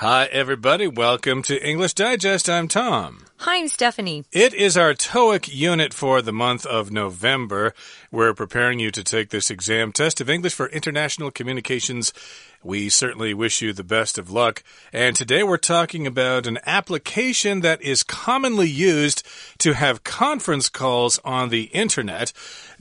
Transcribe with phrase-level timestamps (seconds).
[0.00, 0.86] Hi, everybody.
[0.86, 2.48] Welcome to English Digest.
[2.48, 3.24] I'm Tom.
[3.38, 4.22] Hi, I'm Stephanie.
[4.30, 7.74] It is our TOEIC unit for the month of November.
[8.12, 12.12] We're preparing you to take this exam test of English for international communications.
[12.62, 14.64] We certainly wish you the best of luck.
[14.92, 19.24] And today we're talking about an application that is commonly used
[19.58, 22.32] to have conference calls on the internet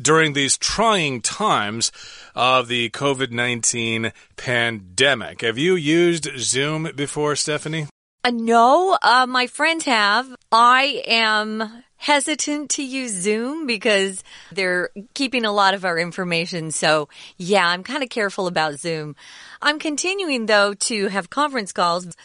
[0.01, 1.91] during these trying times
[2.33, 5.41] of the COVID 19 pandemic.
[5.41, 7.85] Have you used Zoom before, Stephanie?
[8.23, 10.35] Uh, no, uh, my friends have.
[10.51, 16.71] I am hesitant to use Zoom because they're keeping a lot of our information.
[16.71, 19.15] So, yeah, I'm kind of careful about Zoom.
[19.61, 22.15] I'm continuing, though, to have conference calls.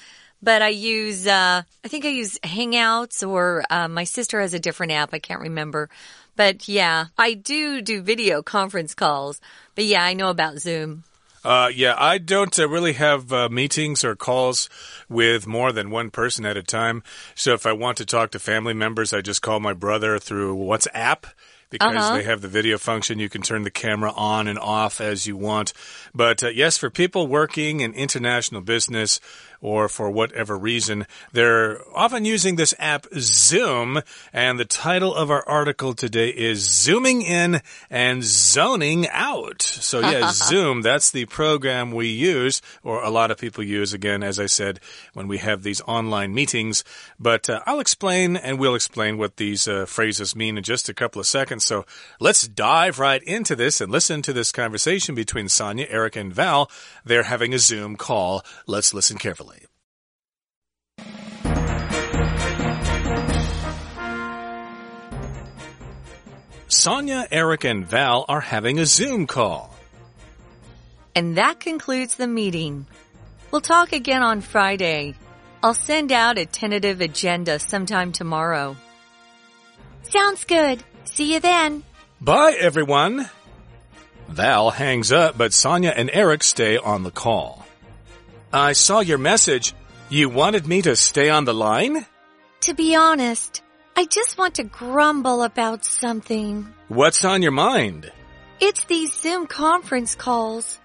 [0.44, 4.58] But I use, uh, I think I use Hangouts or uh, my sister has a
[4.58, 5.14] different app.
[5.14, 5.88] I can't remember.
[6.34, 9.40] But yeah, I do do video conference calls.
[9.76, 11.04] But yeah, I know about Zoom.
[11.44, 14.68] Uh, yeah, I don't uh, really have uh, meetings or calls
[15.08, 17.02] with more than one person at a time.
[17.34, 20.56] So if I want to talk to family members, I just call my brother through
[20.56, 21.24] WhatsApp
[21.70, 22.16] because Uh-huh.
[22.16, 23.18] they have the video function.
[23.18, 25.72] You can turn the camera on and off as you want.
[26.14, 29.20] But uh, yes, for people working in international business
[29.62, 34.02] or for whatever reason, they're often using this app Zoom.
[34.32, 39.62] And the title of our article today is Zooming In and Zoning Out.
[39.62, 44.24] So yeah, Zoom, that's the program we use, or a lot of people use, again,
[44.24, 44.80] as I said,
[45.14, 46.82] when we have these online meetings.
[47.20, 50.94] But uh, I'll explain and we'll explain what these uh, phrases mean in just a
[50.94, 51.64] couple of seconds.
[51.64, 51.86] So
[52.18, 56.68] let's dive right into this and listen to this conversation between Sonia, Eric, and Val.
[57.04, 58.42] They're having a Zoom call.
[58.66, 59.51] Let's listen carefully.
[66.82, 69.72] Sonia, Eric, and Val are having a Zoom call.
[71.14, 72.86] And that concludes the meeting.
[73.52, 75.14] We'll talk again on Friday.
[75.62, 78.74] I'll send out a tentative agenda sometime tomorrow.
[80.02, 80.82] Sounds good.
[81.04, 81.84] See you then.
[82.20, 83.30] Bye, everyone.
[84.28, 87.64] Val hangs up, but Sonia and Eric stay on the call.
[88.52, 89.72] I saw your message.
[90.08, 92.06] You wanted me to stay on the line?
[92.62, 93.62] To be honest,
[93.94, 96.66] I just want to grumble about something.
[96.88, 98.10] What's on your mind?
[98.58, 100.80] It's these Zoom conference calls.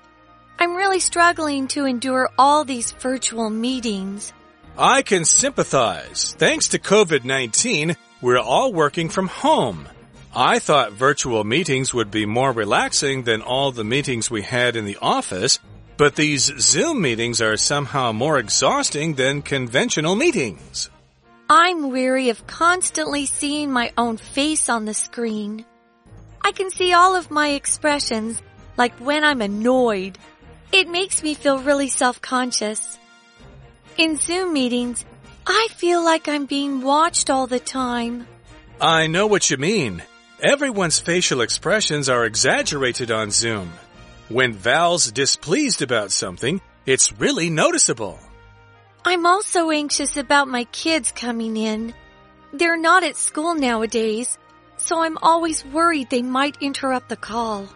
[0.60, 4.34] I'm really struggling to endure all these virtual meetings.
[4.78, 6.36] I can sympathize.
[6.38, 9.88] Thanks to COVID 19, we're all working from home.
[10.36, 14.86] I thought virtual meetings would be more relaxing than all the meetings we had in
[14.86, 15.60] the office,
[15.96, 20.90] but these Zoom meetings are somehow more exhausting than conventional meetings.
[21.50, 25.66] I'm weary of constantly seeing my own face on the screen.
[26.44, 28.42] I can see all of my expressions,
[28.76, 30.18] like when I'm annoyed.
[30.74, 33.00] It makes me feel really self-conscious.
[33.98, 35.06] In Zoom meetings,
[35.46, 38.28] I feel like I'm being watched all the time.
[38.82, 40.04] I know what you mean.
[40.44, 43.72] Everyone's facial expressions are exaggerated on Zoom.
[44.28, 48.20] When Val's displeased about something, it's really noticeable.
[49.08, 51.94] I'm also anxious about my kids coming in.
[52.52, 54.38] They're not at school nowadays,
[54.76, 57.70] so I'm always worried they might interrupt the call.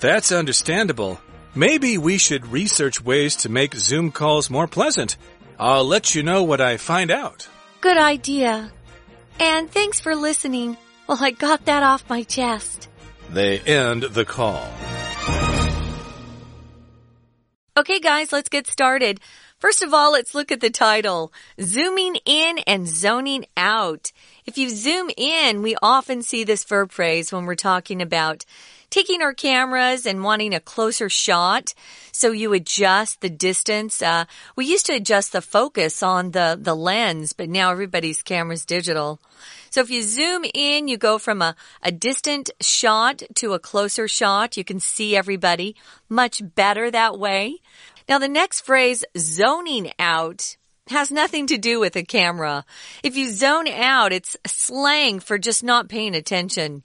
[0.00, 1.20] That's understandable.
[1.54, 5.16] Maybe we should research ways to make Zoom calls more pleasant.
[5.60, 7.48] I'll let you know what I find out.
[7.80, 8.72] Good idea.
[9.38, 10.76] And thanks for listening.
[11.06, 12.88] Well, I got that off my chest.
[13.30, 14.68] They end the call.
[17.76, 19.20] Okay, guys, let's get started.
[19.58, 21.32] First of all, let's look at the title.
[21.60, 24.12] Zooming in and zoning out.
[24.46, 28.44] If you zoom in, we often see this verb phrase when we're talking about
[28.88, 31.74] taking our cameras and wanting a closer shot.
[32.12, 34.00] So you adjust the distance.
[34.00, 38.64] Uh, we used to adjust the focus on the, the lens, but now everybody's camera's
[38.64, 39.20] digital.
[39.70, 44.06] So if you zoom in, you go from a, a distant shot to a closer
[44.06, 44.56] shot.
[44.56, 45.74] You can see everybody
[46.08, 47.58] much better that way.
[48.08, 50.56] Now the next phrase, zoning out,
[50.88, 52.64] has nothing to do with a camera.
[53.02, 56.84] If you zone out, it's slang for just not paying attention.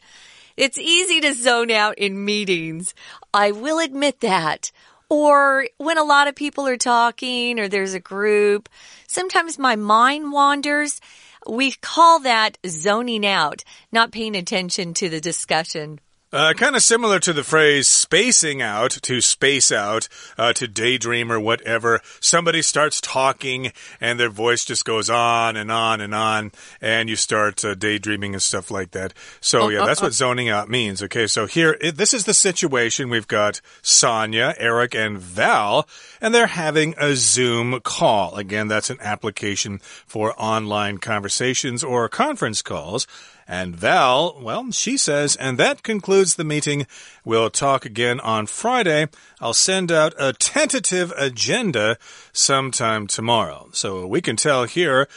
[0.58, 2.94] It's easy to zone out in meetings.
[3.34, 4.72] I will admit that.
[5.10, 8.68] Or when a lot of people are talking or there's a group,
[9.08, 11.00] sometimes my mind wanders.
[11.48, 16.00] We call that zoning out, not paying attention to the discussion.
[16.34, 21.32] Uh, kind of similar to the phrase spacing out, to space out, uh, to daydream
[21.32, 22.02] or whatever.
[22.20, 23.72] Somebody starts talking
[24.02, 26.52] and their voice just goes on and on and on,
[26.82, 29.14] and you start uh, daydreaming and stuff like that.
[29.42, 31.04] So, yeah, that's what zoning out means.
[31.04, 33.12] Okay, so here, it, this is the situation.
[33.12, 35.88] We've got Sonia, Eric, and Val,
[36.20, 38.38] and they're having a Zoom call.
[38.38, 39.78] Again, that's an application
[40.08, 43.06] for online conversations or conference calls.
[43.48, 46.88] And Val, well, she says, and that concludes the meeting.
[47.26, 49.08] We'll talk again on Friday.
[49.42, 51.98] I'll send out a tentative agenda
[52.32, 53.70] sometime tomorrow.
[53.74, 55.08] So we can tell here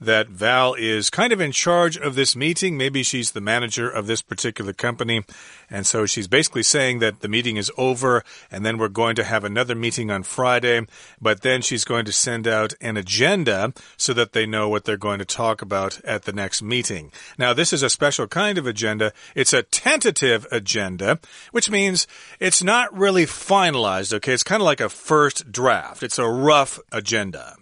[0.00, 2.76] that Val is kind of in charge of this meeting.
[2.76, 5.24] Maybe she's the manager of this particular company.
[5.70, 9.24] And so she's basically saying that the meeting is over and then we're going to
[9.24, 10.86] have another meeting on Friday.
[11.20, 14.96] But then she's going to send out an agenda so that they know what they're
[14.96, 17.10] going to talk about at the next meeting.
[17.38, 19.12] Now, this is a special kind of agenda.
[19.34, 21.18] It's a tentative agenda,
[21.52, 22.06] which means
[22.38, 24.12] it's not really finalized.
[24.14, 24.32] Okay.
[24.32, 26.02] It's kind of like a first draft.
[26.02, 27.56] It's a rough agenda.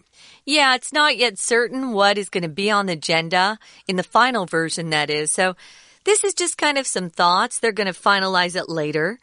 [0.44, 3.58] Yeah, it's not yet certain what is going to be on the agenda
[3.88, 5.32] in the final version, that is.
[5.32, 5.56] So
[6.04, 7.58] this is just kind of some thoughts.
[7.58, 9.18] They're going to finalize it later.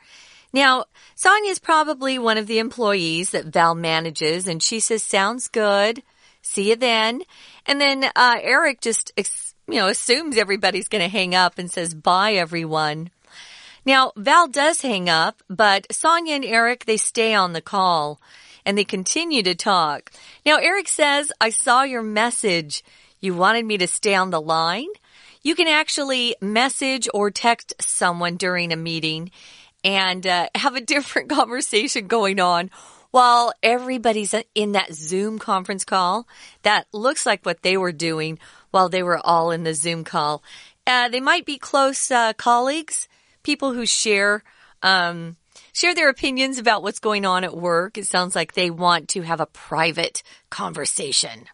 [0.52, 0.86] Now,
[1.16, 6.04] Sonia's probably one of the employees that Val manages, and she says, Sounds good.
[6.42, 7.22] See you then.
[7.68, 11.94] And then uh, Eric just, you know, assumes everybody's going to hang up and says,
[11.94, 13.12] Bye, everyone.
[13.86, 18.20] Now, Val does hang up, but Sonia and Eric, they stay on the call
[18.66, 20.12] and they continue to talk.
[20.46, 22.84] Now, Eric says, I saw your message.
[23.20, 24.88] You wanted me to stay on the line?
[25.44, 29.32] You can actually message or text someone during a meeting
[29.84, 32.70] and uh, have a different conversation going on
[33.12, 36.28] while everybody's in that Zoom conference call.
[36.64, 38.40] That looks like what they were doing
[38.72, 40.44] while they were all in the Zoom call.
[40.88, 43.08] Uh, they might be close uh, colleagues,
[43.44, 44.44] people who share
[44.82, 45.36] um,
[45.74, 47.98] share their opinions about what's going on at work.
[47.98, 51.46] It sounds like they want to have a private conversation.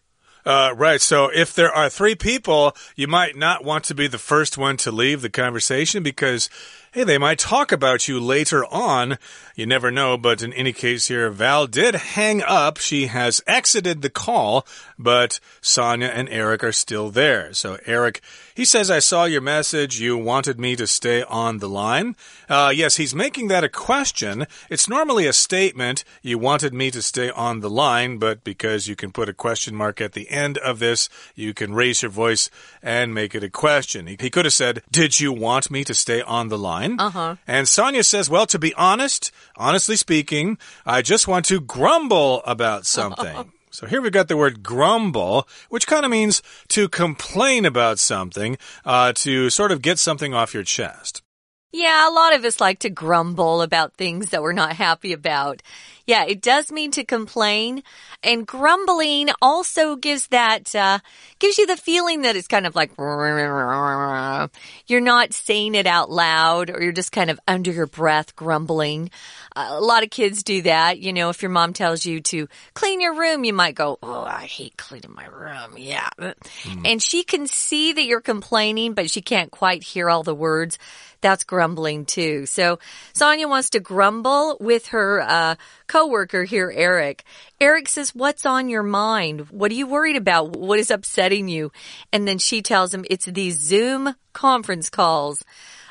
[0.44, 1.00] Uh, right.
[1.00, 4.78] So if there are three people, you might not want to be the first one
[4.78, 6.48] to leave the conversation because
[6.90, 9.18] Hey, they might talk about you later on.
[9.54, 12.78] You never know, but in any case here, Val did hang up.
[12.78, 14.66] She has exited the call,
[14.98, 17.52] but Sonia and Eric are still there.
[17.52, 18.22] So Eric,
[18.54, 20.00] he says, I saw your message.
[20.00, 22.16] You wanted me to stay on the line.
[22.48, 24.46] Uh, yes, he's making that a question.
[24.70, 26.04] It's normally a statement.
[26.22, 29.74] You wanted me to stay on the line, but because you can put a question
[29.74, 32.48] mark at the end of this, you can raise your voice
[32.82, 34.06] and make it a question.
[34.06, 36.77] He, he could have said, Did you want me to stay on the line?
[36.78, 36.96] Line.
[36.98, 37.36] Uh huh.
[37.46, 42.86] And Sonia says, Well, to be honest, honestly speaking, I just want to grumble about
[42.98, 43.52] something.
[43.70, 48.56] So here we've got the word grumble, which kind of means to complain about something,
[48.84, 51.22] uh, to sort of get something off your chest.
[51.70, 55.62] Yeah, a lot of us like to grumble about things that we're not happy about.
[56.06, 57.82] Yeah, it does mean to complain.
[58.22, 61.00] And grumbling also gives that, uh,
[61.38, 66.70] gives you the feeling that it's kind of like, you're not saying it out loud
[66.70, 69.10] or you're just kind of under your breath grumbling.
[69.54, 70.98] Uh, a lot of kids do that.
[70.98, 74.22] You know, if your mom tells you to clean your room, you might go, Oh,
[74.22, 75.74] I hate cleaning my room.
[75.76, 76.08] Yeah.
[76.18, 76.86] Mm.
[76.86, 80.78] And she can see that you're complaining, but she can't quite hear all the words
[81.20, 82.46] that's grumbling too.
[82.46, 82.78] So
[83.12, 85.54] Sonia wants to grumble with her uh,
[85.86, 87.24] coworker here, Eric.
[87.60, 89.50] Eric says, What's on your mind?
[89.50, 90.56] What are you worried about?
[90.56, 91.72] What is upsetting you?
[92.12, 95.44] And then she tells him it's these Zoom conference calls.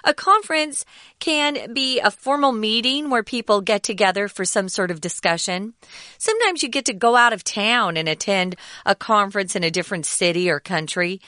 [0.04, 0.86] A conference
[1.20, 5.74] can be a formal meeting where people get together for some sort of discussion.
[6.18, 10.06] Sometimes you get to go out of town and attend a conference in a different
[10.06, 11.20] city or country.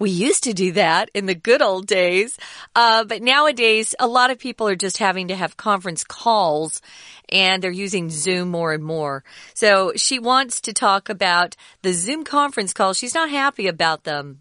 [0.00, 2.38] We used to do that in the good old days.
[2.74, 6.80] Uh, but nowadays, a lot of people are just having to have conference calls
[7.28, 9.22] and they're using Zoom more and more.
[9.54, 12.96] So she wants to talk about the Zoom conference calls.
[12.98, 14.40] She's not happy about them.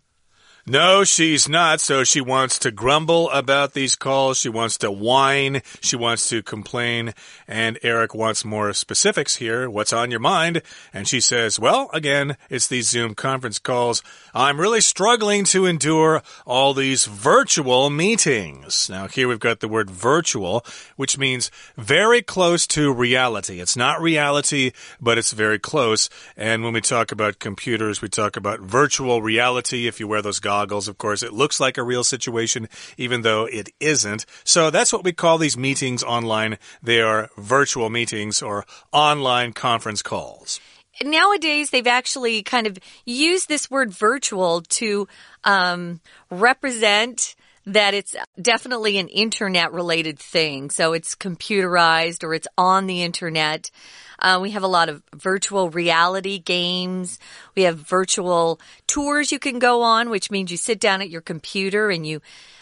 [0.70, 1.82] No, she's not.
[1.82, 4.38] So she wants to grumble about these calls.
[4.38, 5.64] She wants to whine.
[5.82, 7.16] She wants to complain.
[7.48, 9.68] And Eric wants more specifics here.
[9.68, 10.62] What's on your mind?
[10.94, 14.04] And she says, well, again, it's these Zoom conference calls.
[14.36, 18.92] I'm really struggling to endure all these virtual meetings.
[18.92, 20.64] Now, here we've got the word virtual,
[20.98, 23.60] which means very close to reality.
[23.60, 26.12] It's not reality, but it's very close.
[26.38, 29.88] And when we talk about computers, we talk about virtual reality.
[29.88, 31.24] If you wear those goggles, goggles, of course.
[31.24, 34.26] It looks like a real situation, even though it isn't.
[34.44, 36.58] So that's what we call these meetings online.
[36.84, 40.60] They are virtual meetings or online conference calls
[41.02, 45.08] nowadays they've actually kind of used this word virtual to
[45.46, 50.70] um, represent that it's definitely an internet related thing.
[50.70, 53.70] So it's computerized or it's on the internet.
[54.18, 57.20] Uh, we have a lot of virtual reality games.
[57.56, 61.22] We have virtual tours you can go on, which means you sit down at your
[61.22, 62.22] computer and you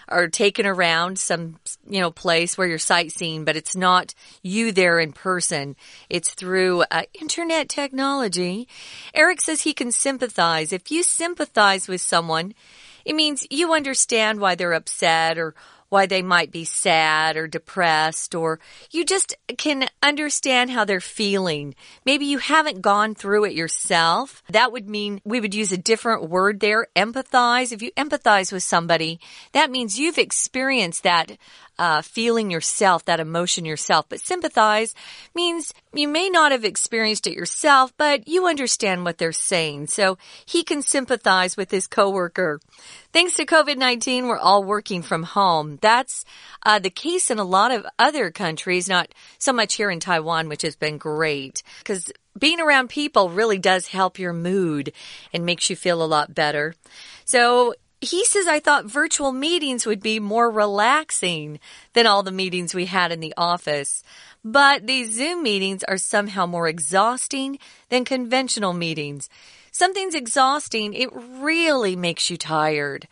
[0.10, 5.00] are taken around some, you know, place where you're sightseeing, but it's not you there
[5.00, 5.76] in person.
[6.10, 8.68] It's through uh, internet technology.
[9.14, 10.72] Eric says he can sympathize.
[10.72, 12.54] If you sympathize with someone,
[13.08, 15.56] it means you understand why they're upset or
[15.88, 18.60] why they might be sad or depressed, or
[18.92, 21.74] you just can understand how they're feeling.
[22.04, 24.44] Maybe you haven't gone through it yourself.
[24.50, 27.72] That would mean we would use a different word there, empathize.
[27.72, 29.22] If you empathize with somebody,
[29.54, 31.38] that means you've experienced that
[31.80, 34.06] uh, feeling yourself, that emotion yourself.
[34.10, 34.96] But sympathize
[35.36, 39.88] means you may not have experienced it yourself, but you understand what they're saying.
[39.88, 42.60] So he can sympathize with his coworker.
[43.14, 45.80] Thanks to COVID-19, we're all working from home.
[45.82, 46.26] That's
[46.64, 50.50] uh, the case in a lot of other countries, not so much here in Taiwan,
[50.50, 54.94] which has been great because being around people really does help your mood
[55.34, 56.76] and makes you feel a lot better.
[57.26, 61.60] So he says, I thought virtual meetings would be more relaxing
[61.94, 64.04] than all the meetings we had in the office.
[64.44, 67.58] But these Zoom meetings are somehow more exhausting
[67.90, 69.30] than conventional meetings.
[69.72, 73.08] Something's exhausting, it really makes you tired.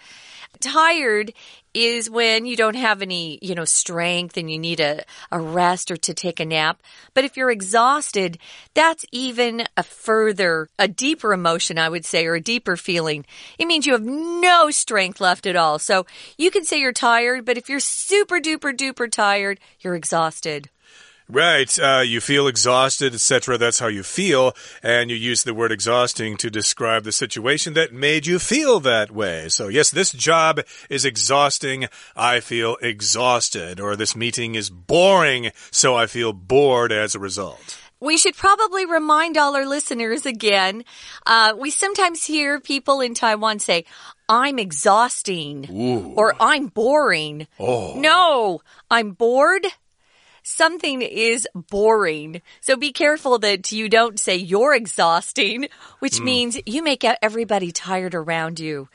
[0.66, 1.32] Tired
[1.76, 5.92] is when you don't have any, you know, strength and you need a, a rest
[5.92, 6.82] or to take a nap.
[7.14, 8.40] But if you're exhausted,
[8.74, 13.26] that's even a further, a deeper emotion, I would say, or a deeper feeling.
[13.60, 15.78] It means you have no strength left at all.
[15.78, 20.72] So you can say you're tired, but if you're super duper duper tired, you're exhausted.
[21.28, 21.80] Right.
[21.80, 23.58] Uh, you feel exhausted, etc.
[23.58, 24.56] That's how you feel.
[24.84, 29.10] And you use the word exhausting to describe the situation that made you feel that
[29.10, 29.50] way.
[29.50, 31.88] So, yes, this job is exhausting.
[32.16, 33.80] I feel exhausted.
[33.80, 35.52] Or this meeting is boring.
[35.72, 37.80] So I feel bored as a result.
[38.00, 40.84] We should probably remind all our listeners again.
[41.26, 43.86] Uh, we sometimes hear people in Taiwan say,
[44.30, 46.14] I'm exhausting Ooh.
[46.16, 47.48] or I'm boring.
[47.58, 47.96] Oh.
[47.96, 49.66] No, I'm bored
[50.46, 52.42] something is boring.
[52.62, 55.68] So be careful that you don't say you're exhausting,
[56.00, 56.24] which mm.
[56.24, 58.88] means you make everybody tired around you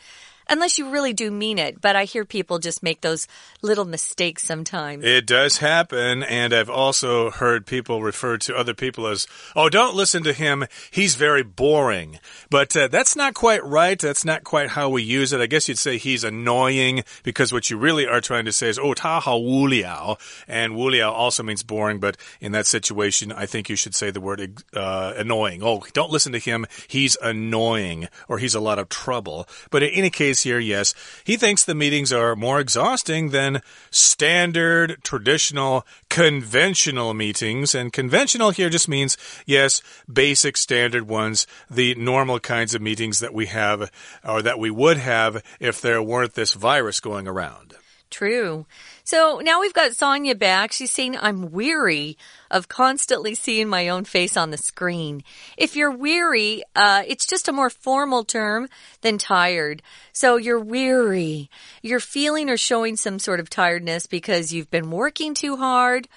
[0.51, 1.81] unless you really do mean it.
[1.81, 3.29] But I hear people just make those
[3.63, 5.05] little mistakes sometimes.
[5.05, 6.23] It does happen.
[6.25, 10.67] And I've also heard people refer to other people as, oh, don't listen to him.
[10.91, 12.19] He's very boring.
[12.51, 13.99] But uh, that's not quite right.
[13.99, 15.41] That's not quite how we use it.
[15.41, 18.79] I guess you'd say he's annoying because what you really are trying to say is,
[18.79, 20.19] oh, ta hao wu liao.
[20.49, 22.01] And wu liao also means boring.
[22.01, 25.63] But in that situation, I think you should say the word uh, annoying.
[25.63, 26.67] Oh, don't listen to him.
[26.89, 29.49] He's annoying or he's a lot of trouble.
[29.71, 30.95] But in any case, here, yes,
[31.25, 37.75] he thinks the meetings are more exhausting than standard, traditional, conventional meetings.
[37.75, 39.17] And conventional here just means,
[39.47, 39.83] yes,
[40.13, 43.91] basic standard ones, the normal kinds of meetings that we have
[44.25, 47.75] or that we would have if there weren't this virus going around.
[48.11, 48.67] True.
[49.05, 50.73] So now we've got Sonia back.
[50.73, 52.17] She's saying, I'm weary
[52.51, 55.23] of constantly seeing my own face on the screen.
[55.57, 58.69] If you're weary, uh, it's just a more formal term
[59.01, 59.83] than tired.
[60.13, 61.51] So you're weary.
[61.83, 66.09] You're feeling or showing some sort of tiredness because you've been working too hard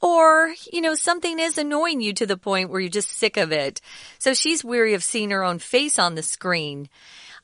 [0.00, 3.50] or, you know, something is annoying you to the point where you're just sick of
[3.50, 3.80] it.
[4.18, 6.88] So she's weary of seeing her own face on the screen.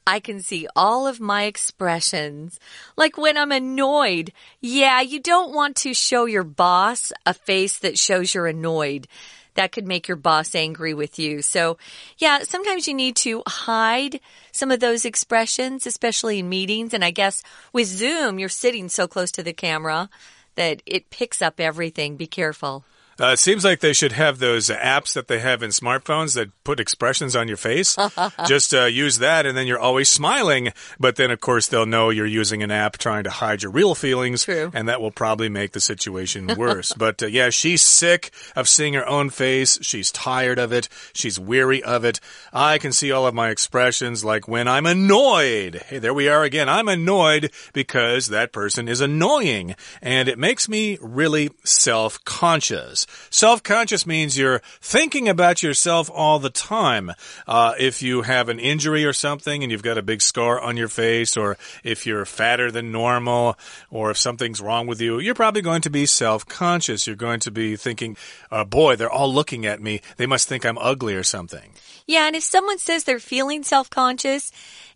[0.07, 2.59] I can see all of my expressions.
[2.97, 4.33] Like when I'm annoyed.
[4.61, 9.07] Yeah, you don't want to show your boss a face that shows you're annoyed.
[9.55, 11.43] That could make your boss angry with you.
[11.43, 11.77] So,
[12.17, 16.95] yeah, sometimes you need to hide some of those expressions, especially in meetings.
[16.95, 17.43] And I guess
[17.73, 20.09] with Zoom, you're sitting so close to the camera
[20.55, 22.17] that it picks up everything.
[22.17, 22.85] Be careful.
[23.23, 26.51] Uh, it seems like they should have those apps that they have in smartphones that
[26.65, 27.97] put expressions on your face.
[28.49, 30.73] Just uh, use that, and then you're always smiling.
[30.99, 33.95] But then, of course, they'll know you're using an app trying to hide your real
[33.95, 34.73] feelings, True.
[34.75, 36.93] and that will probably make the situation worse.
[36.95, 39.79] but uh, yeah, she's sick of seeing her own face.
[39.83, 40.89] She's tired of it.
[41.13, 42.19] She's weary of it.
[42.53, 45.77] I can see all of my expressions, like when I'm annoyed.
[45.87, 46.69] Hey, there we are again.
[46.69, 53.07] I'm annoyed because that person is annoying, and it makes me really self conscious.
[53.31, 57.13] Self conscious means you're thinking about yourself all the time.
[57.47, 60.77] Uh, if you have an injury or something and you've got a big scar on
[60.77, 63.59] your face, or if you're fatter than normal,
[63.91, 67.07] or if something's wrong with you, you're probably going to be self conscious.
[67.07, 68.17] You're going to be thinking,
[68.51, 70.01] uh, boy, they're all looking at me.
[70.17, 71.73] They must think I'm ugly or something.
[72.07, 74.53] Yeah, and if someone says they're feeling self conscious,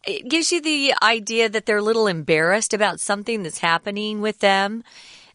[0.06, 4.40] it gives you the idea that they're a little embarrassed about something that's happening with
[4.40, 4.84] them.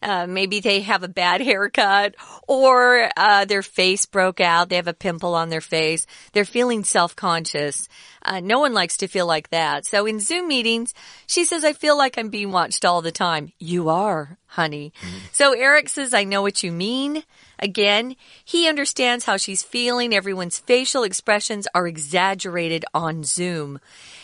[0.02, 2.14] Uh, maybe they have a bad haircut
[2.48, 4.68] or uh, their face broke out.
[4.68, 6.06] They have a pimple on their face.
[6.32, 7.88] They're feeling self-conscious.
[8.24, 9.86] Uh, no one likes to feel like that.
[9.86, 10.94] So in Zoom meetings,
[11.26, 13.52] she says, I feel like I'm being watched all the time.
[13.58, 14.92] You are, honey.
[15.02, 15.20] Mm -hmm.
[15.32, 17.24] So Eric says, I know what you mean.
[17.58, 20.12] Again, he understands how she's feeling.
[20.14, 23.78] Everyone's facial expressions are exaggerated on Zoom.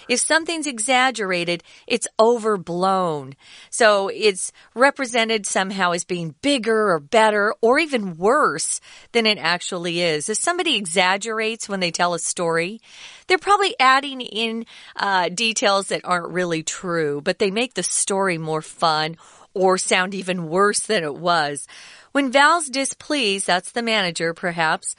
[0.09, 3.35] If something's exaggerated, it's overblown.
[3.71, 8.81] So it's represented somehow as being bigger or better or even worse
[9.13, 10.29] than it actually is.
[10.29, 12.81] If somebody exaggerates when they tell a story,
[13.27, 14.65] they're probably adding in
[14.97, 19.17] uh, details that aren't really true, but they make the story more fun
[19.55, 21.67] or sound even worse than it was.
[22.13, 24.95] When Val's displeased, that's the manager perhaps,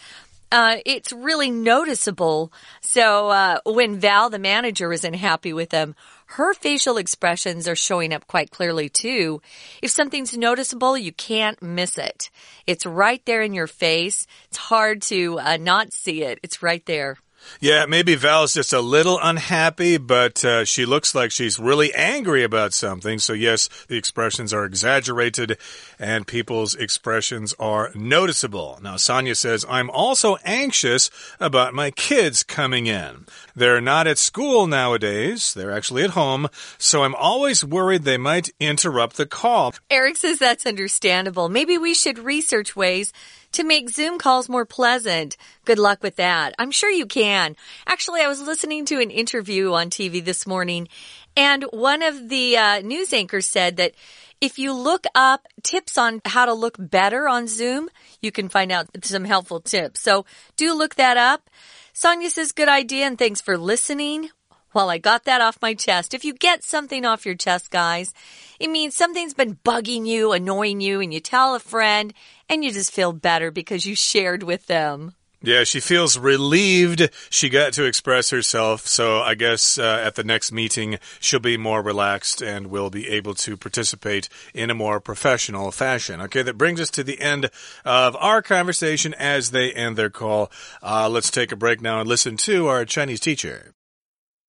[0.52, 2.52] uh, it's really noticeable.
[2.82, 5.96] So uh, when Val, the manager, isn't happy with them,
[6.34, 9.42] her facial expressions are showing up quite clearly too.
[9.82, 12.30] If something's noticeable, you can't miss it.
[12.68, 14.28] It's right there in your face.
[14.48, 16.40] It's hard to uh, not see it.
[16.44, 17.18] It's right there.
[17.60, 22.44] Yeah, maybe Val's just a little unhappy, but uh, she looks like she's really angry
[22.44, 23.20] about something.
[23.20, 25.58] So, yes, the expressions are exaggerated
[26.00, 28.80] and people's expressions are noticeable.
[28.82, 33.26] Now, Sonia says, I'm also anxious about my kids coming in.
[33.56, 38.50] They're not at school nowadays, they're actually at home, so I'm always worried they might
[38.60, 39.74] interrupt the call.
[39.90, 41.50] Eric says that's understandable.
[41.50, 43.12] Maybe we should research ways
[43.54, 45.38] to make Zoom calls more pleasant.
[45.66, 46.54] Good luck with that.
[46.60, 47.56] I'm sure you can.
[47.88, 50.88] Actually, I was listening to an interview on TV this morning,
[51.36, 53.94] and one of the uh, news anchors said that
[54.42, 57.90] if you look up tips on how to look better on Zoom,
[58.22, 60.00] you can find out some helpful tips.
[60.00, 60.26] So
[60.56, 61.50] do look that up.
[61.94, 64.30] Sonia says, good idea and thanks for listening.
[64.74, 66.14] Well, I got that off my chest.
[66.14, 68.14] If you get something off your chest, guys,
[68.60, 72.14] it means something's been bugging you, annoying you, and you tell a friend
[72.48, 75.14] and you just feel better because you shared with them.
[75.42, 78.86] Yeah, she feels relieved she got to express herself.
[78.86, 83.08] So I guess uh, at the next meeting, she'll be more relaxed and will be
[83.08, 86.20] able to participate in a more professional fashion.
[86.22, 87.50] Okay, that brings us to the end
[87.86, 90.52] of our conversation as they end their call.
[90.84, 93.74] Uh, let's take a break now and listen to our Chinese teacher.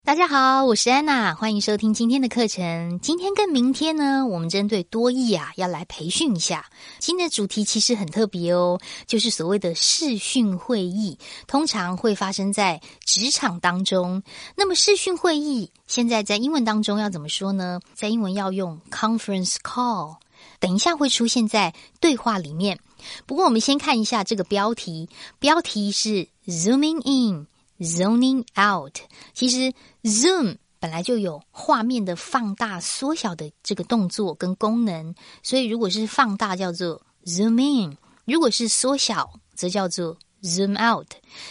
[0.02, 2.99] 大家好，我是安娜，欢迎收听今天的课程。
[3.00, 6.71] 今天跟明天呢，我们针对多义啊，要来培训一下。
[6.99, 14.23] 今天的主题其实很特别哦，就是所谓的视讯会议，通常会发生在职场当中。
[14.56, 17.78] 那么视讯会议现在在英文当中要怎么说呢？
[17.95, 20.17] 在英文要用 conference call，
[20.58, 22.80] 等一下会出现在对话里面。
[23.26, 27.47] 不过我们先看一下这个标题，标题是 zooming in。
[27.80, 28.99] Zoning out，
[29.32, 41.08] 其实 zoom 本来就有画面的放大、缩小的这个动作跟功能，所以如果是放大叫做 zoom in，如果是缩小则叫做 zoom out。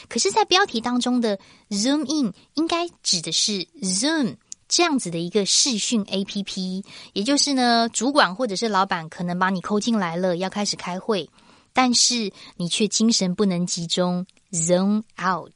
[0.07, 1.39] 可是，在标题当中的
[1.71, 4.37] zoom in 应该指的是 zoom
[4.67, 11.27] 这样子的一个视讯 A P P，也就是呢，主管或者是老板可能把你扣进来了，要开始开会，
[11.73, 15.53] 但是你却精神不能集中，zone out。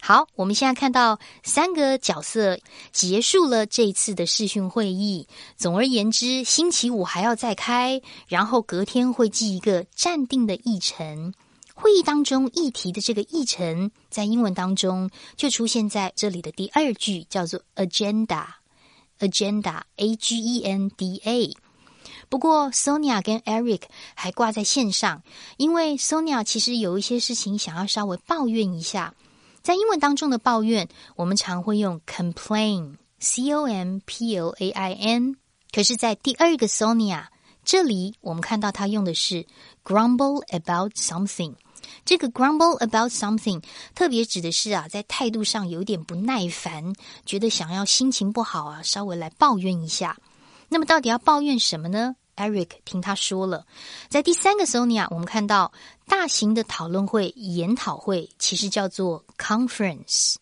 [0.00, 2.60] 好，我们现在看到三个角色
[2.92, 5.26] 结束了这一次的视讯会议。
[5.56, 11.34] 总而言之，星期五还要再开，然后隔天会记一个暂定的议程。
[11.74, 21.56] 会议当中议题的这个议程，在英文当中就出现在这里的第二句，叫做 agenda，agenda，a g e n d a。
[22.28, 23.82] 不过，Sonia 跟 Eric
[24.14, 25.22] 还挂在线上，
[25.56, 29.14] 因为 Sonia 其实有一些事情想要稍微抱怨一下。
[29.68, 35.36] 在英文当中的抱怨，我们常会用 complain，c o m p l a i n。
[35.70, 37.26] 可是，在第二个 Sonia
[37.66, 39.44] 这里，我们看到他用的是
[39.84, 41.52] grumble about something。
[42.06, 43.62] 这个 grumble about something
[43.94, 46.94] 特别指的是啊，在态度上有点不耐烦，
[47.26, 50.16] 觉得想要心情不好啊，稍微来抱怨一下。
[50.70, 53.66] 那么，到底要抱怨什么呢？Eric 听他说了，
[54.08, 55.72] 在第三个 Sonia，我们看到
[56.06, 60.36] 大型的讨论会、研讨会其实叫做 conference，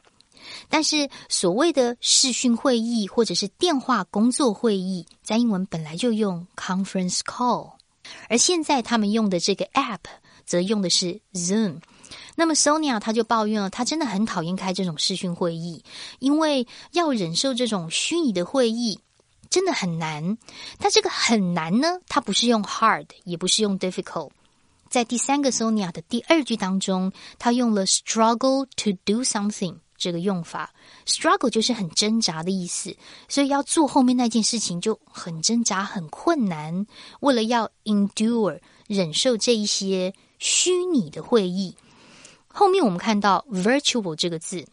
[0.68, 7.72] 但是所谓的视讯会议或者是电话工作会议，在英文本来就用 conference call，
[8.28, 10.00] 而现在他们用的这个 app
[10.44, 11.78] 则用的是 Zoom。
[12.37, 15.82] 那么 Sonia 他就抱怨了，他真的很讨厌开这种视讯会议，
[16.18, 19.00] 因为要忍受这种虚拟的会议。
[19.56, 20.36] 真的很难，
[20.78, 24.30] 它这个很难呢，它不是用 hard，也不是用 difficult。
[24.90, 30.74] 在第三个 Sonia 的第二句当中，它用了 struggle to do something，这个用法
[31.06, 32.94] ，struggle 就是很挣扎的意思，
[33.30, 36.86] 所以要做后面那件事情就很挣扎、很困难。
[37.20, 41.74] 为了要 endure 忍受这一些虚拟的会议，
[42.46, 44.66] 后面我们看到 virtual 这个字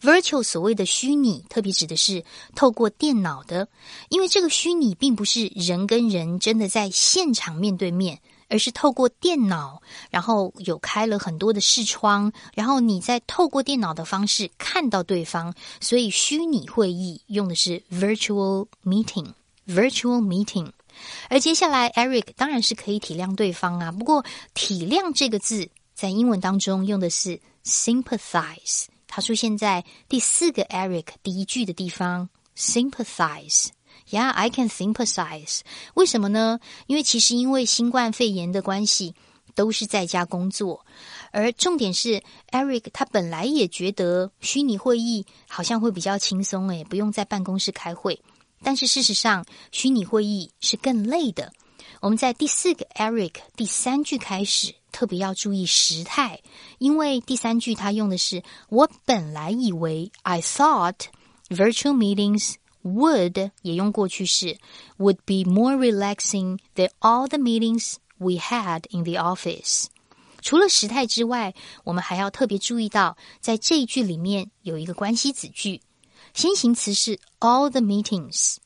[0.00, 3.68] ，virtual 所谓的虚拟，特别指的是透过电脑的，
[4.08, 8.20] 因为这个虚拟并不是人跟人真的在现场面对面。
[8.48, 20.70] 而是透过电脑，然后有开了很多的视窗，然后你在透过电脑的方式看到对方，所以虚拟会议用的是 virtual meeting，virtual meeting。
[21.28, 28.84] 而接下来，Eric 当然是可以体谅对方啊，不过体谅这个字在英文当中用的是 sympathize，
[29.16, 33.68] 它出现在第四个 Eric 第一句的地方，sympathize。
[34.10, 35.60] Yeah, I can sympathize.
[35.94, 36.60] 为什么呢？
[36.86, 39.14] 因为其实因为新冠肺炎的关系，
[39.54, 40.84] 都是在家工作。
[41.32, 48.20] 而重点是，Eric 他本来也觉得虚拟会议好像会比较轻松，诶，不用在办公室开会。
[48.62, 51.50] 但是事实上，虚拟会议是更累的。
[52.00, 56.40] 我们在第四个 Eric 第三句开始，特别要注意时态，
[56.78, 61.06] 因为第三句他用的是我本来以为 I thought
[61.48, 62.54] virtual meetings。
[62.82, 64.58] Would 也用过去式
[64.98, 69.86] ，would be more relaxing than all the meetings we had in the office。
[70.40, 75.80] 除了时态之外，我们还要特别注意到，在这一句里面有一个关系子句，
[76.32, 78.58] 先行词是 all the meetings。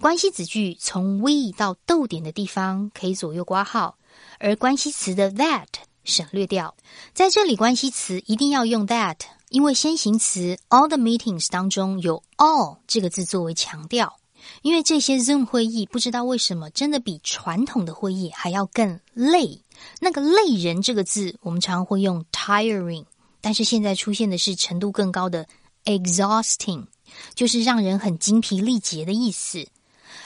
[0.00, 3.98] 关系子句从 we 到逗点的地方可以左右挂号，
[4.38, 5.66] 而关系词的 that
[6.04, 6.74] 省略掉。
[7.12, 9.16] 在这里，关系词一定要用 that。
[9.50, 14.16] 因为先行词 all the meetings 当中有 all 这个字作为强调，
[14.62, 19.60] 因为这些 Zoom 会议不知道为什么真的比传统的会议还要更累。
[20.00, 23.04] 那个累人这个字我们常会用 tiring，
[23.42, 25.46] 但是现在出现的是程度更高的
[25.84, 26.86] exhausting，
[27.34, 29.68] 就是让人很精疲力竭的意思。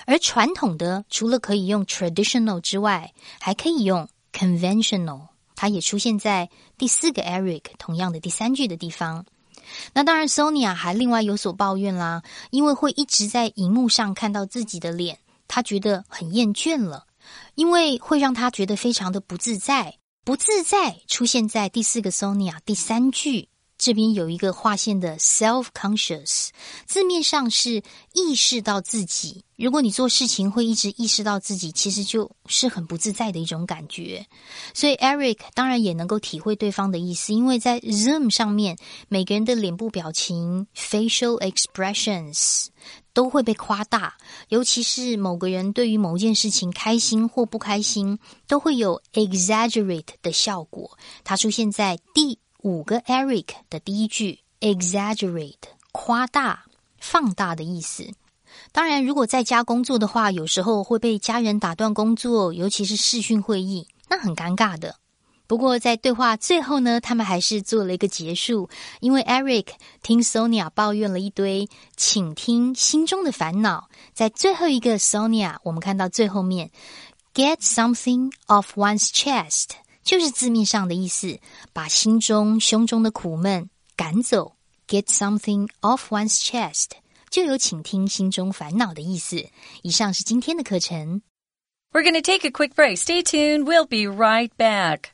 [0.06, 5.28] 而传统的除了可以用 traditional 之外，还可以用 conventional。
[5.56, 9.24] 它也出现在第四个 Eric 同样的第三句的地方。
[9.92, 17.06] 那当然，Sonia 还另外有所抱怨啦，因为会一直在荧幕上看到自己的脸，他觉得很厌倦了，
[17.54, 19.98] 因为会让他觉得非常的不自在。
[20.24, 23.48] 不自在出现在第四个 Sonia 第三句。
[23.84, 26.48] 这边有一个划线的 self-conscious，
[26.86, 27.82] 字面上是
[28.14, 29.44] 意识到自己。
[29.56, 34.26] 如果你做事情会一直意识到自己，其实就是很不自在的一种感觉。
[34.72, 42.68] 所以 Eric 当然也能够体会对方的意思，因为在 Zoom 上面，每个人的脸部表情 （facial expressions）
[43.12, 44.14] 都会被夸大，
[44.48, 48.18] 尤其是某个人对于某件事情开心或不开心，
[48.48, 50.96] 都会有 exaggerate 的效果。
[51.22, 52.38] 它出现在第。
[52.64, 55.52] 五个 Eric 的第一句 exaggerate
[55.92, 56.64] 夸大、
[56.98, 58.10] 放大的意思。
[58.72, 64.96] 当然，如果在家工作的话，有时候会被家人打断工作，尤其是视讯会议，那很尴尬的。
[65.46, 69.66] 不过在对话最后呢，他们还是做了一个结束，因为 Eric
[70.02, 73.90] 听 Sonia 抱怨了一堆，请听心中的烦恼。
[74.14, 76.70] 在最后一个 Sonia，我们看到最后面
[77.34, 79.72] get something off one's chest。
[80.04, 81.40] 就是字面上的意思，
[81.72, 84.54] 把心中、胸中的苦闷赶走
[84.86, 86.90] ，get something off one's chest，
[87.30, 89.48] 就有倾听心中烦恼的意思。
[89.82, 91.22] 以上是今天的课程。
[91.92, 92.98] We're going to take a quick break.
[92.98, 93.64] Stay tuned.
[93.64, 95.10] We'll be right back.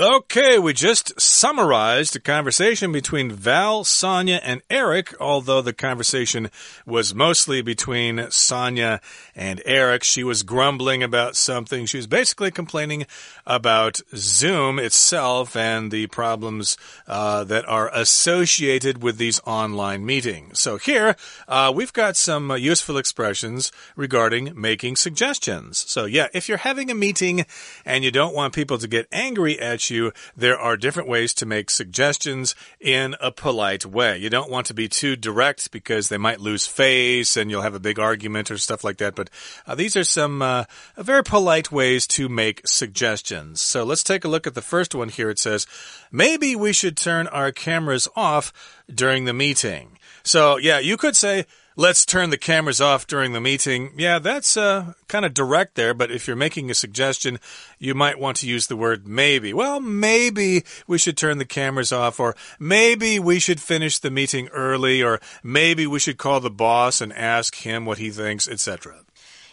[0.00, 6.52] Okay, we just summarized the conversation between Val, Sonia, and Eric, although the conversation
[6.86, 9.00] was mostly between Sonia
[9.34, 10.04] and Eric.
[10.04, 11.84] She was grumbling about something.
[11.84, 13.06] She was basically complaining
[13.44, 16.76] about Zoom itself and the problems
[17.08, 20.60] uh, that are associated with these online meetings.
[20.60, 21.16] So here,
[21.48, 25.76] uh, we've got some useful expressions regarding making suggestions.
[25.90, 27.46] So yeah, if you're having a meeting
[27.84, 29.87] and you don't want people to get angry at you,
[30.36, 34.18] there are different ways to make suggestions in a polite way.
[34.18, 37.74] You don't want to be too direct because they might lose face and you'll have
[37.74, 39.14] a big argument or stuff like that.
[39.14, 39.30] But
[39.66, 40.64] uh, these are some uh,
[40.96, 43.60] very polite ways to make suggestions.
[43.60, 45.30] So let's take a look at the first one here.
[45.30, 45.66] It says,
[46.10, 48.52] maybe we should turn our cameras off
[48.92, 49.98] during the meeting.
[50.22, 51.46] So yeah, you could say,
[51.78, 53.92] let's turn the cameras off during the meeting.
[53.96, 57.38] Yeah, that's uh, kind of direct there, but if you're making a suggestion,
[57.78, 59.54] you might want to use the word maybe.
[59.54, 64.48] Well, maybe we should turn the cameras off, or maybe we should finish the meeting
[64.48, 68.96] early, or maybe we should call the boss and ask him what he thinks, etc.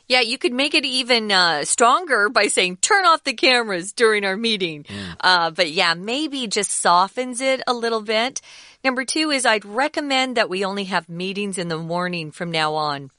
[0.07, 4.23] Yeah, you could make it even uh, stronger by saying, turn off the cameras during
[4.23, 4.83] our meeting.
[4.83, 5.15] Mm.
[5.19, 8.39] Uh, but yeah, maybe just softens it a little bit.
[8.85, 12.75] Number two is I'd recommend that we only have meetings in the morning from now
[12.75, 13.09] on.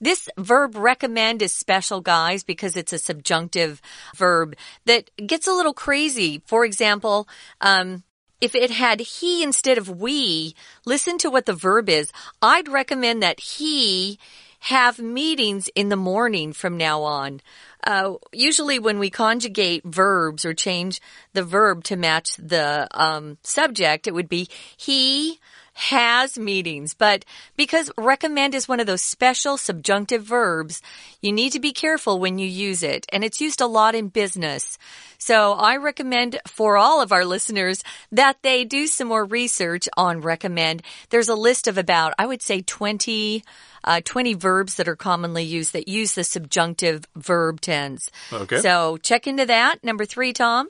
[0.00, 3.80] This verb recommend is special, guys, because it's a subjunctive
[4.16, 6.42] verb that gets a little crazy.
[6.44, 7.28] For example,
[7.60, 8.02] um,
[8.40, 12.12] if it had he instead of we, listen to what the verb is.
[12.42, 14.18] I'd recommend that he
[14.58, 17.40] have meetings in the morning from now on.
[17.86, 21.00] Uh, usually, when we conjugate verbs or change
[21.34, 25.38] the verb to match the um, subject, it would be he
[25.76, 26.94] has meetings.
[26.94, 30.80] But because recommend is one of those special subjunctive verbs,
[31.20, 33.04] you need to be careful when you use it.
[33.12, 34.78] And it's used a lot in business.
[35.18, 40.22] So I recommend for all of our listeners that they do some more research on
[40.22, 40.82] recommend.
[41.10, 43.44] There's a list of about, I would say 20
[43.86, 48.10] uh, 20 verbs that are commonly used that use the subjunctive verb tense.
[48.32, 48.60] Okay.
[48.60, 49.82] So check into that.
[49.84, 50.68] Number three, Tom.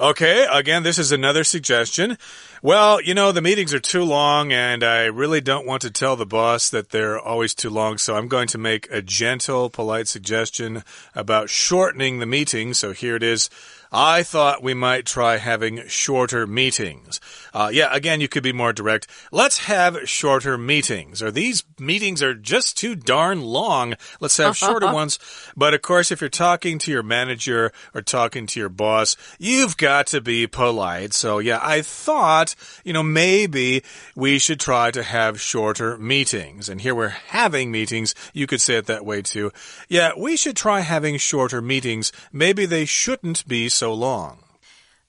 [0.00, 2.16] Okay, again, this is another suggestion.
[2.62, 6.16] Well, you know, the meetings are too long, and I really don't want to tell
[6.16, 10.08] the boss that they're always too long, so I'm going to make a gentle, polite
[10.08, 10.82] suggestion
[11.14, 12.72] about shortening the meeting.
[12.72, 13.50] So here it is.
[13.92, 17.20] I thought we might try having shorter meetings.
[17.52, 19.06] Uh, yeah, again, you could be more direct.
[19.30, 21.22] Let's have shorter meetings.
[21.22, 23.94] Or these meetings are just too darn long.
[24.18, 25.18] Let's have shorter ones.
[25.54, 29.76] But of course, if you're talking to your manager or talking to your boss, you've
[29.76, 31.12] got to be polite.
[31.12, 33.82] So yeah, I thought, you know, maybe
[34.16, 36.70] we should try to have shorter meetings.
[36.70, 38.14] And here we're having meetings.
[38.32, 39.52] You could say it that way too.
[39.90, 42.10] Yeah, we should try having shorter meetings.
[42.32, 44.38] Maybe they shouldn't be so so long.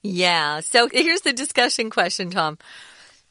[0.01, 0.61] Yeah.
[0.61, 2.57] So here's the discussion question, Tom.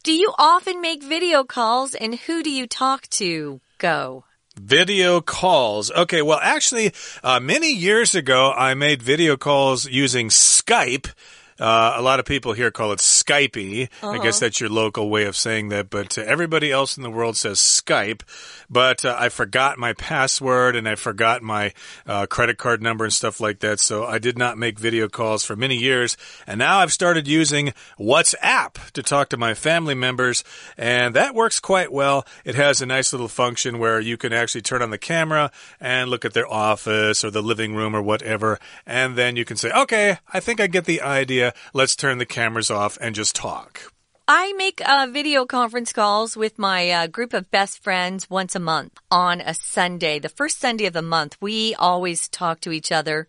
[0.04, 3.60] Do you often make video calls and who do you talk to?
[3.78, 4.22] Go.
[4.54, 5.90] Video calls.
[5.90, 6.92] Okay, well, actually,
[7.24, 11.10] uh, many years ago, I made video calls using Skype.
[11.62, 13.84] Uh, a lot of people here call it Skypey.
[13.84, 14.14] Uh -huh.
[14.14, 14.40] I guess uh-huh.
[14.40, 17.60] that's your local way of saying that, but uh, everybody else in the world says
[17.60, 18.24] Skype.
[18.68, 21.72] But uh, I forgot my password and I forgot my
[22.06, 25.44] uh, credit card number and stuff like that, so I did not make video calls
[25.44, 26.16] for many years.
[26.46, 30.44] And now I've started using WhatsApp to talk to my family members,
[30.76, 32.24] and that works quite well.
[32.44, 36.10] It has a nice little function where you can actually turn on the camera and
[36.10, 39.70] look at their office or the living room or whatever, and then you can say,
[39.70, 41.00] okay, I think I get the
[41.72, 43.92] let's turn the cameras off and just talk.
[44.28, 48.60] I make uh, video conference calls with my uh, group of best friends once a
[48.60, 50.20] month on a Sunday.
[50.20, 53.26] The first Sunday of the month, we always talk to each other.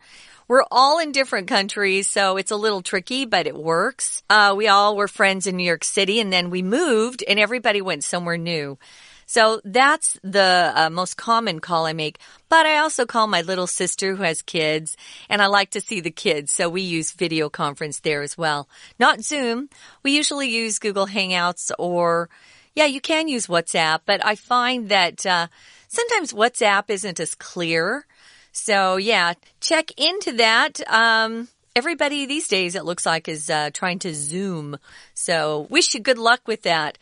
[0.47, 4.21] We're all in different countries, so it's a little tricky, but it works.
[4.29, 7.81] Uh, we all were friends in New York City, and then we moved, and everybody
[7.81, 8.77] went somewhere new.
[9.25, 12.19] So that's the uh, most common call I make.
[12.49, 14.95] But I also call my little sister who has kids,
[15.29, 18.67] and I like to see the kids, so we use video conference there as well.
[18.99, 19.69] Not Zoom.
[20.03, 22.29] We usually use Google Hangouts or,
[22.75, 25.47] yeah, you can use WhatsApp, but I find that uh,
[25.87, 28.05] sometimes WhatsApp isn't as clear.
[28.51, 30.79] So yeah, check into that.
[30.87, 34.77] Um, everybody these days, it looks like, is uh, trying to Zoom.
[35.15, 36.99] So wish you good luck with that.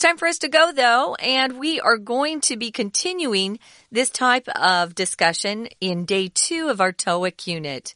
[0.00, 3.58] It's time for us to go though, and we are going to be continuing
[3.92, 7.94] this type of discussion in day two of our TOEIC unit.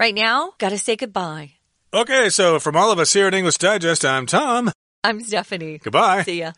[0.00, 1.52] Right now, gotta say goodbye.
[1.92, 4.72] Okay, so from all of us here at English Digest, I'm Tom.
[5.04, 5.76] I'm Stephanie.
[5.84, 6.22] Goodbye.
[6.22, 6.52] See ya.